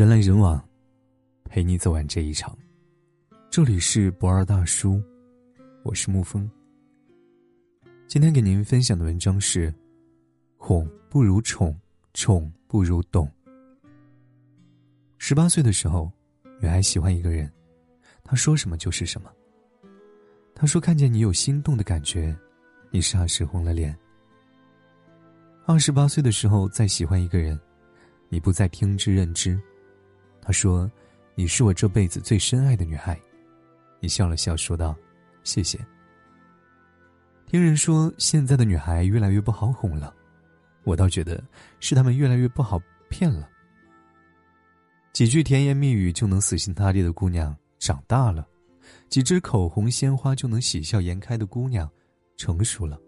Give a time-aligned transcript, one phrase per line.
[0.00, 0.58] 人来人往，
[1.44, 2.56] 陪你走完这一场。
[3.50, 4.98] 这里是不二大叔，
[5.82, 6.50] 我是沐风。
[8.08, 9.70] 今天给您分享的文章是：
[10.56, 11.78] 哄不如宠，
[12.14, 13.30] 宠不如懂。
[15.18, 16.10] 十八岁的时候，
[16.62, 17.52] 女孩喜欢一个人，
[18.24, 19.30] 她说什么就是什么。
[20.54, 22.34] 她说看见你有心动的感觉，
[22.90, 23.94] 你霎时红了脸。
[25.66, 27.60] 二十八岁的时候再喜欢一个人，
[28.30, 29.60] 你不再听之任之。
[30.50, 30.90] 他说
[31.36, 33.16] ：“你是我这辈子最深爱的女孩。”
[34.02, 34.96] 你笑了笑说道
[35.44, 35.78] ：“谢谢。”
[37.46, 40.12] 听人说现在的女孩越来越不好哄了，
[40.82, 41.40] 我倒觉得
[41.78, 43.48] 是她们越来越不好骗了。
[45.12, 48.44] 几句甜言蜜语就能死心塌地的姑娘长大了，
[49.08, 51.88] 几支口红鲜花就能喜笑颜开的姑娘
[52.36, 52.98] 成熟了。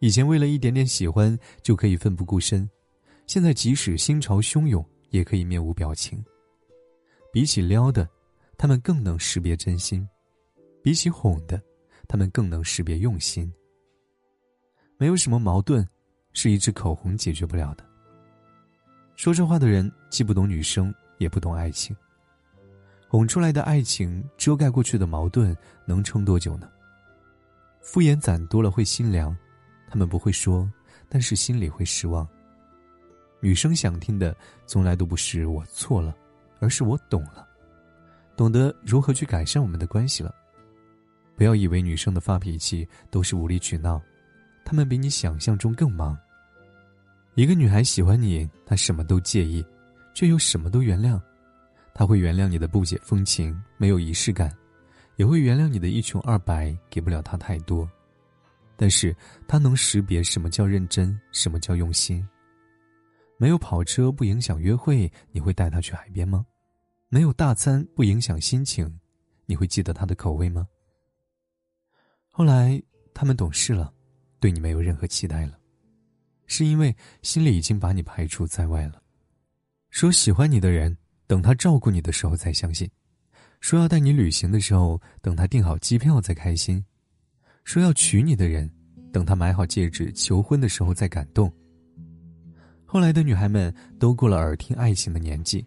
[0.00, 2.66] 以前为了一点点喜欢就可以奋不顾身，
[3.26, 4.82] 现在即使心潮汹涌
[5.14, 6.22] 也可以面无表情。
[7.32, 8.08] 比起撩的，
[8.58, 10.04] 他们更能识别真心；
[10.82, 11.62] 比起哄的，
[12.08, 13.52] 他们更能识别用心。
[14.98, 15.88] 没有什么矛盾，
[16.32, 17.84] 是一支口红解决不了的。
[19.14, 21.94] 说这话的人既不懂女生，也不懂爱情。
[23.08, 25.56] 哄出来的爱情遮盖过去的矛盾，
[25.86, 26.68] 能撑多久呢？
[27.80, 29.36] 敷衍攒多了会心凉。
[29.86, 30.68] 他们不会说，
[31.08, 32.28] 但是心里会失望。
[33.44, 36.16] 女生想听的从来都不是我错了，
[36.60, 37.46] 而是我懂了，
[38.38, 40.34] 懂得如何去改善我们的关系了。
[41.36, 44.00] 不要以为女生的发脾气都是无理取闹，
[44.64, 46.16] 她们比你想象中更忙。
[47.34, 49.62] 一个女孩喜欢你，她什么都介意，
[50.14, 51.20] 却又什么都原谅。
[51.92, 54.50] 她会原谅你的不解风情，没有仪式感，
[55.16, 57.86] 也会原谅你的一穷二白，给不了她太多。
[58.74, 59.14] 但是
[59.46, 62.26] 她能识别什么叫认真，什么叫用心。
[63.44, 66.46] 没有跑车不影响约会，你会带他去海边吗？
[67.10, 68.98] 没有大餐不影响心情，
[69.44, 70.66] 你会记得他的口味吗？
[72.30, 73.92] 后来他们懂事了，
[74.40, 75.58] 对你没有任何期待了，
[76.46, 79.02] 是因为心里已经把你排除在外了。
[79.90, 80.96] 说喜欢你的人，
[81.26, 82.88] 等他照顾你的时候再相信；
[83.60, 86.82] 说要带你旅行的时候，等他订好机票再开心。
[87.62, 88.72] 说要娶你的人，
[89.12, 91.54] 等他买好戒指求婚的时候再感动。
[92.94, 95.66] 后来的女孩们都过了耳听爱情的年纪，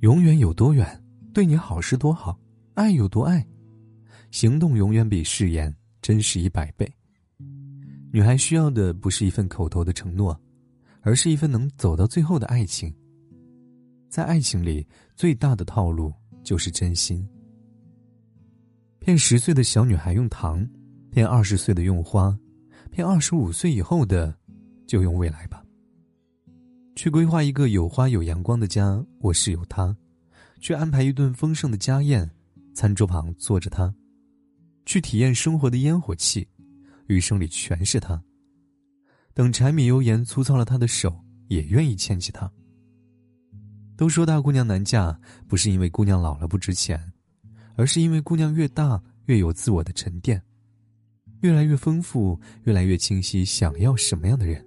[0.00, 0.86] 永远有多远，
[1.32, 2.38] 对你好是多好，
[2.74, 3.42] 爱有多爱，
[4.30, 6.86] 行动永远比誓言真实一百倍。
[8.12, 10.38] 女孩需要的不是一份口头的承诺，
[11.00, 12.94] 而是一份能走到最后的爱情。
[14.10, 14.86] 在爱情里，
[15.16, 16.12] 最大的套路
[16.44, 17.26] 就是真心。
[18.98, 20.68] 骗十岁的小女孩用糖。
[21.10, 22.38] 骗二十岁的用花，
[22.90, 24.36] 骗二十五岁以后的，
[24.86, 25.64] 就用未来吧。
[26.98, 29.94] 去规划一个有花有阳光的家，我是有他；
[30.58, 32.28] 去安排一顿丰盛的家宴，
[32.74, 33.94] 餐桌旁坐着他；
[34.84, 36.44] 去体验生活的烟火气，
[37.06, 38.20] 余生里全是他。
[39.32, 41.16] 等柴米油盐粗糙了他的手，
[41.46, 42.50] 也愿意牵起他。
[43.96, 45.16] 都说大姑娘难嫁，
[45.46, 47.00] 不是因为姑娘老了不值钱，
[47.76, 50.42] 而是因为姑娘越大越有自我的沉淀。
[51.42, 54.66] 越来越丰富，越来越清晰，想要什么样的人？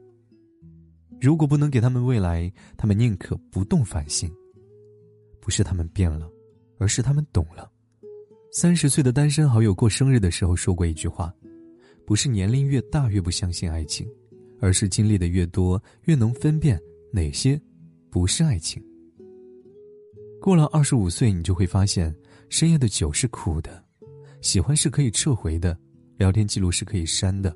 [1.21, 4.29] 如果不能给他们未来，他们宁可不动凡心。
[5.39, 6.27] 不是他们变了，
[6.79, 7.71] 而是他们懂了。
[8.51, 11.31] 三十岁的单身好友过生日的时候说过一句话：
[12.07, 14.07] 不是年龄越大越不相信爱情，
[14.59, 16.79] 而是经历的越多，越能分辨
[17.13, 17.59] 哪些
[18.09, 18.83] 不是爱情。
[20.41, 22.13] 过了二十五岁，你就会发现，
[22.49, 23.83] 深夜的酒是苦的，
[24.41, 25.77] 喜欢是可以撤回的。
[26.17, 27.55] 聊天记录是可以删的，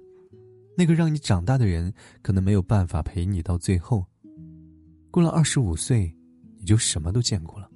[0.77, 4.05] 那个让你长大的人，可能没有办法陪你到最后。
[5.09, 6.13] 过了二十五岁，
[6.57, 7.69] 你就什么都见过了。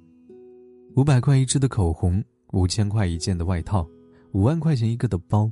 [0.96, 2.22] 五百块一支的口红，
[2.52, 3.88] 五千块一件的外套，
[4.32, 5.50] 五万块钱一个的包。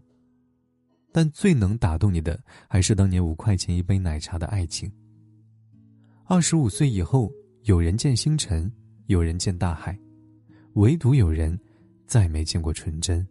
[1.11, 2.39] 但最能打动你的，
[2.69, 4.93] 还是当年五块钱一杯奶茶的爱情。
[6.27, 7.33] 二十五岁以后，
[7.63, 8.71] 有人见星辰，
[9.07, 9.99] 有人见大海，
[10.75, 11.59] 唯独有人，
[12.07, 13.27] 再没见过纯真。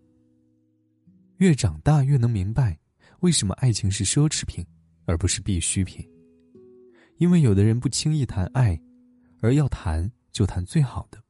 [1.38, 2.76] 越长大越能明白，
[3.22, 4.66] 为什么爱情是奢侈品，
[5.06, 6.08] 而不是必需品。
[7.18, 8.80] 因为有的人不轻易谈爱，
[9.42, 11.22] 而要谈就谈最好的。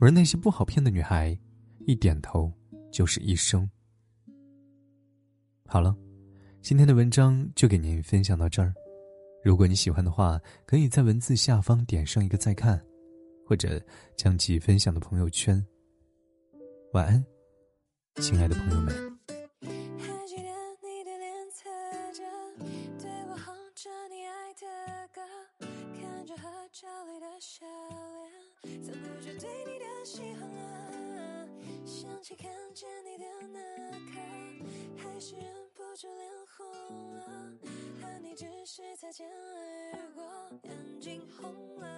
[0.00, 1.38] 而那些不好骗的女孩，
[1.86, 2.50] 一点头
[2.90, 3.68] 就是一生。
[5.66, 5.94] 好了，
[6.62, 8.72] 今天的文章就给您分享到这儿。
[9.44, 12.82] 如果你喜欢的话，可以在文字下方点上一个再看，
[13.46, 13.80] 或者
[14.16, 15.62] 将其分享到朋友圈。
[16.94, 17.22] 晚安。
[18.16, 19.09] 亲爱的朋友们。
[32.36, 33.58] 看见你的那
[34.10, 34.12] 刻，
[34.96, 35.44] 还是忍
[35.74, 36.66] 不住脸红
[37.14, 37.52] 了。
[38.00, 40.24] 和你只是擦肩而过，
[40.62, 41.88] 眼睛红了。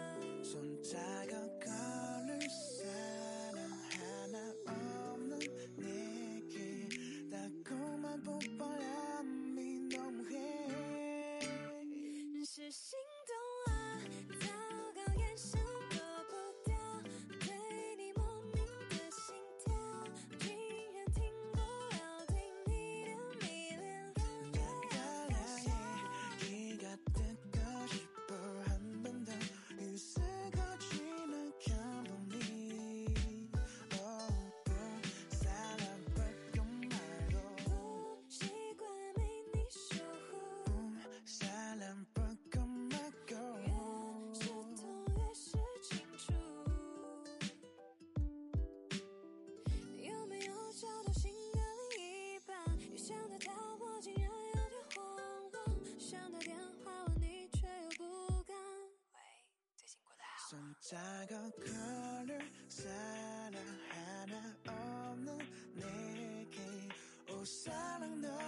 [60.53, 62.39] 손자국 걸을
[62.69, 63.57] 사람
[63.89, 65.39] 하나 없는
[65.77, 66.91] 내게
[67.31, 68.42] 오 사랑 너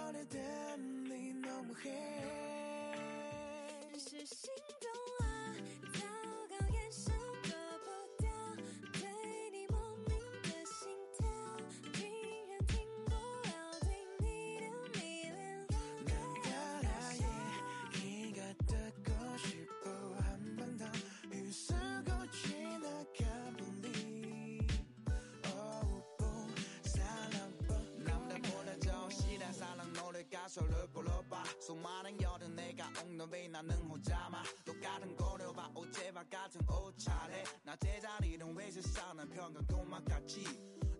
[30.55, 31.43] 가사를 불러봐.
[31.59, 32.89] 수많은 여름 내가
[33.29, 35.71] 왜 나는 혼자만 똑같은 거려봐.
[35.75, 37.43] 어제와 같은 옷차례.
[37.63, 39.29] 나 제자리는 왜 세상은
[39.67, 40.43] 도망갔지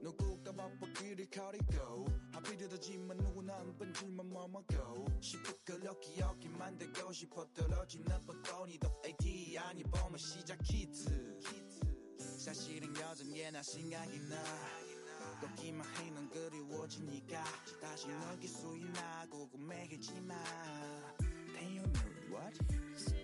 [0.01, 2.05] 누구가 바빠 길을 가리고.
[2.33, 5.05] 하필이더지만 누구나 한 번쯤만 머먹고.
[5.21, 11.39] 시부끌려 기억이 만들고 싶어 떨어지는 뻔뻔히도 AT 아니 보면 시작 키트.
[12.19, 14.35] 사실은 여전히 나 생각이 나.
[15.41, 17.43] 걷기만 해는 그리워지니까
[17.81, 19.14] 다시 너기 수이 나
[19.94, 20.34] 궁금해하지마
[21.54, 22.54] Tell you know what?
[22.96, 23.23] 是